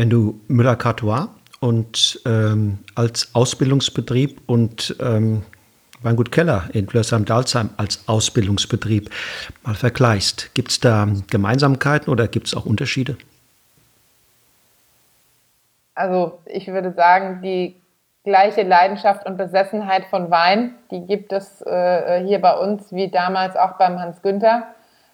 [0.01, 1.29] Wenn du Müller-Cartois
[1.61, 5.43] und ähm, als Ausbildungsbetrieb und ähm,
[6.01, 9.11] Weingut Keller in Flörsheim-Dalsheim als Ausbildungsbetrieb
[9.63, 13.19] mal vergleichst, gibt es da Gemeinsamkeiten oder gibt es auch Unterschiede?
[15.95, 17.77] Also ich würde sagen, die
[18.25, 23.55] gleiche Leidenschaft und Besessenheit von Wein, die gibt es äh, hier bei uns wie damals
[23.55, 24.63] auch beim Hans Günther.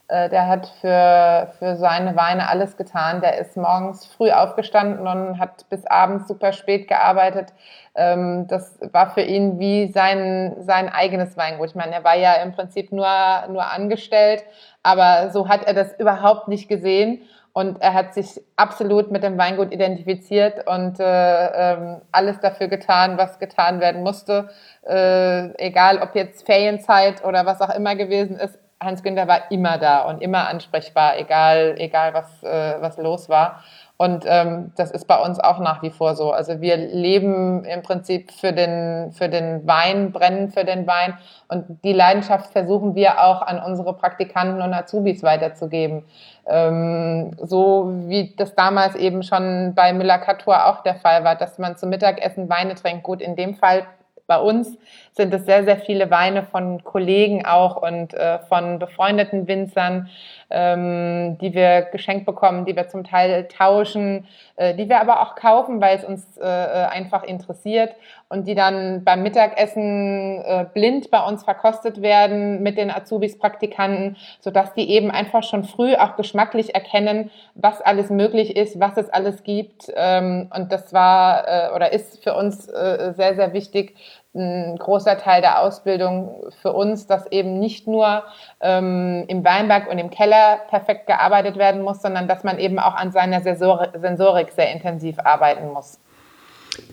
[0.08, 3.20] Äh, der hat für, für seine Weine alles getan.
[3.20, 7.52] Der ist morgens früh aufgestanden und hat bis abends super spät gearbeitet.
[7.96, 11.70] Ähm, das war für ihn wie sein, sein eigenes Weingut.
[11.70, 13.08] Ich meine, er war ja im Prinzip nur,
[13.48, 14.44] nur angestellt,
[14.82, 17.22] aber so hat er das überhaupt nicht gesehen.
[17.52, 23.16] Und er hat sich absolut mit dem Weingut identifiziert und äh, ähm, alles dafür getan,
[23.16, 24.50] was getan werden musste.
[24.86, 29.78] Äh, egal ob jetzt Ferienzeit oder was auch immer gewesen ist, Hans Günther war immer
[29.78, 33.62] da und immer ansprechbar, egal, egal was, äh, was los war.
[33.98, 36.30] Und ähm, das ist bei uns auch nach wie vor so.
[36.30, 41.16] Also wir leben im Prinzip für den, für den Wein, brennen für den Wein.
[41.48, 46.04] Und die Leidenschaft versuchen wir auch an unsere Praktikanten und Azubis weiterzugeben.
[46.46, 51.78] Ähm, so wie das damals eben schon bei Müller-Katur auch der Fall war, dass man
[51.78, 53.02] zum Mittagessen Weine trinkt.
[53.02, 53.86] Gut, in dem Fall
[54.26, 54.76] bei uns
[55.12, 60.08] sind es sehr, sehr viele Weine von Kollegen auch und äh, von befreundeten Winzern,
[60.50, 65.36] ähm, die wir geschenkt bekommen, die wir zum Teil tauschen, äh, die wir aber auch
[65.36, 67.94] kaufen, weil es uns äh, äh einfach interessiert
[68.28, 74.16] und die dann beim Mittagessen äh, blind bei uns verkostet werden mit den Azubis, Praktikanten,
[74.40, 79.08] sodass die eben einfach schon früh auch geschmacklich erkennen, was alles möglich ist, was es
[79.10, 79.92] alles gibt.
[79.94, 83.94] Ähm, und das war äh, oder ist für uns äh, sehr, sehr wichtig,
[84.36, 88.22] ein großer Teil der Ausbildung für uns, dass eben nicht nur
[88.60, 92.94] ähm, im Weinberg und im Keller perfekt gearbeitet werden muss, sondern dass man eben auch
[92.94, 95.98] an seiner Sensorik sehr intensiv arbeiten muss.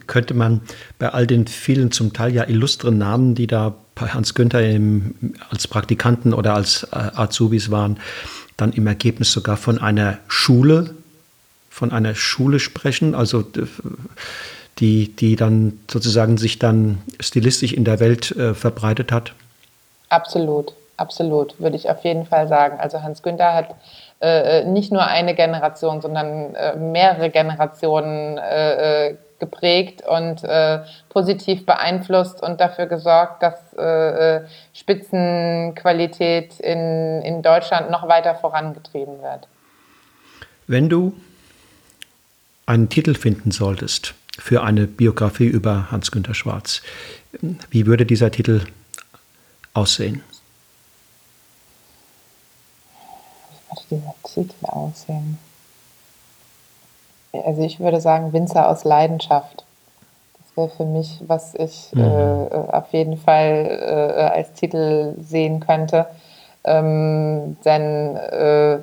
[0.08, 0.62] Könnte man
[0.97, 5.36] bei all den vielen zum Teil ja illustren Namen, die da bei Hans Günther im,
[5.49, 7.99] als Praktikanten oder als äh, Azubis waren,
[8.58, 10.95] dann im Ergebnis sogar von einer Schule,
[11.69, 13.13] von einer Schule sprechen?
[13.15, 13.43] Also
[14.79, 19.33] die, die dann sozusagen sich dann stilistisch in der Welt äh, verbreitet hat?
[20.09, 22.79] Absolut, absolut, würde ich auf jeden Fall sagen.
[22.79, 23.75] Also Hans Günther hat
[24.21, 30.43] äh, äh nicht nur eine Generation, sondern äh, mehrere Generationen äh, äh geprägt und
[31.09, 33.59] positiv beeinflusst und dafür gesorgt, dass
[34.73, 39.49] Spitzenqualität in, in Deutschland noch weiter vorangetrieben wird.
[40.67, 41.12] Wenn du
[42.65, 46.82] einen Titel finden solltest, für eine Biografie über Hans-Günter Schwarz.
[47.69, 48.62] Wie würde dieser Titel
[49.74, 50.24] aussehen?
[53.89, 55.38] Wie würde dieser Titel aussehen?
[57.32, 59.65] Also ich würde sagen Winzer aus Leidenschaft.
[60.38, 62.04] Das wäre für mich, was ich mhm.
[62.04, 66.06] äh, auf jeden Fall äh, als Titel sehen könnte.
[66.63, 68.80] Ähm, denn äh,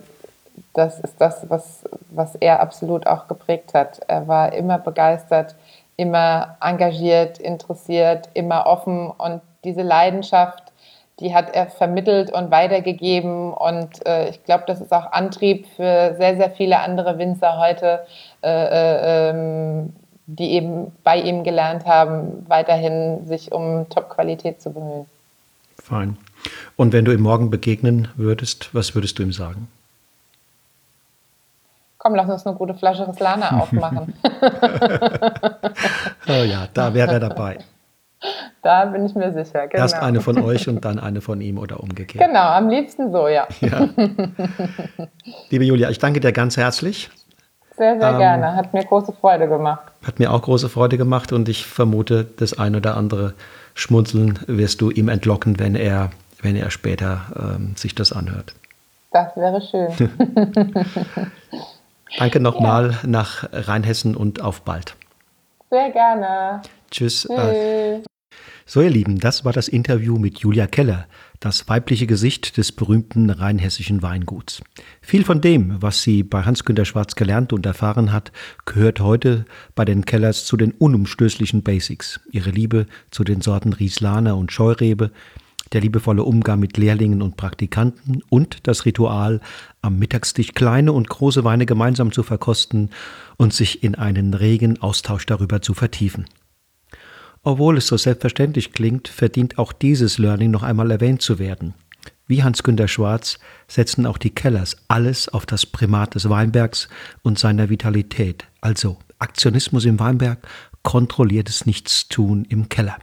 [0.74, 4.00] das ist das, was, was er absolut auch geprägt hat.
[4.06, 5.56] Er war immer begeistert,
[5.96, 10.62] immer engagiert, interessiert, immer offen und diese Leidenschaft,
[11.18, 16.14] die hat er vermittelt und weitergegeben und äh, ich glaube, das ist auch Antrieb für
[16.16, 18.06] sehr, sehr viele andere Winzer heute,
[18.42, 19.92] äh, äh, ähm,
[20.26, 25.06] die eben bei ihm gelernt haben, weiterhin sich um Top-Qualität zu bemühen.
[25.78, 26.16] Fein.
[26.76, 29.68] Und wenn du ihm morgen begegnen würdest, was würdest du ihm sagen?
[32.00, 34.12] Komm, lass uns eine gute Flasche Rislana aufmachen.
[36.28, 37.58] oh ja, da wäre er dabei.
[38.62, 39.68] Da bin ich mir sicher.
[39.68, 39.82] Genau.
[39.82, 42.22] Erst eine von euch und dann eine von ihm oder umgekehrt.
[42.26, 43.46] Genau, am liebsten so, ja.
[43.60, 43.88] ja.
[45.48, 47.08] Liebe Julia, ich danke dir ganz herzlich.
[47.76, 48.56] Sehr, sehr ähm, gerne.
[48.56, 49.80] Hat mir große Freude gemacht.
[50.06, 53.32] Hat mir auch große Freude gemacht und ich vermute, das ein oder andere
[53.72, 56.10] Schmunzeln wirst du ihm entlocken, wenn er,
[56.42, 58.54] wenn er später ähm, sich das anhört.
[59.12, 60.10] Das wäre schön.
[62.18, 63.08] Danke nochmal ja.
[63.08, 64.96] nach Rheinhessen und auf bald.
[65.70, 66.62] Sehr gerne.
[66.90, 67.28] Tschüss.
[67.30, 68.02] Hey.
[68.66, 71.06] So, ihr Lieben, das war das Interview mit Julia Keller,
[71.40, 74.62] das weibliche Gesicht des berühmten rheinhessischen Weinguts.
[75.00, 78.30] Viel von dem, was sie bei Hans-Günter Schwarz gelernt und erfahren hat,
[78.66, 79.44] gehört heute
[79.74, 82.20] bei den Kellers zu den unumstößlichen Basics.
[82.30, 85.10] Ihre Liebe zu den Sorten Rieslaner und Scheurebe,
[85.72, 89.40] der liebevolle Umgang mit Lehrlingen und Praktikanten und das Ritual,
[89.82, 92.90] am Mittagstisch kleine und große Weine gemeinsam zu verkosten
[93.36, 96.26] und sich in einen regen Austausch darüber zu vertiefen.
[97.42, 101.74] Obwohl es so selbstverständlich klingt, verdient auch dieses Learning noch einmal erwähnt zu werden.
[102.26, 106.88] Wie Hans-Günter Schwarz setzen auch die Kellers alles auf das Primat des Weinbergs
[107.22, 110.46] und seiner Vitalität, also Aktionismus im Weinberg,
[110.82, 112.98] kontrolliertes Nichtstun im Keller.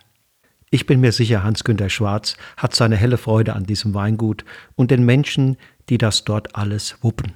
[0.70, 4.44] Ich bin mir sicher, Hans-Günter Schwarz hat seine helle Freude an diesem Weingut
[4.76, 5.56] und den Menschen,
[5.88, 7.34] die das dort alles wuppen.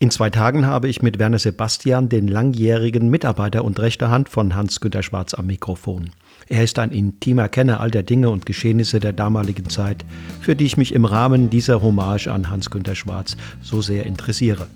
[0.00, 4.54] In zwei Tagen habe ich mit Werner Sebastian den langjährigen Mitarbeiter und rechter Hand von
[4.56, 6.10] Hans-Günter Schwarz am Mikrofon.
[6.48, 10.04] Er ist ein intimer Kenner all der Dinge und Geschehnisse der damaligen Zeit,
[10.40, 14.66] für die ich mich im Rahmen dieser Hommage an Hans-Günter Schwarz so sehr interessiere.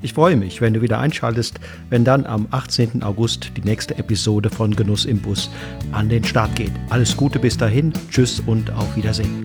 [0.00, 1.58] Ich freue mich, wenn du wieder einschaltest,
[1.90, 3.02] wenn dann am 18.
[3.02, 5.50] August die nächste Episode von Genuss im Bus
[5.90, 6.72] an den Start geht.
[6.90, 9.44] Alles Gute bis dahin, tschüss und auf Wiedersehen.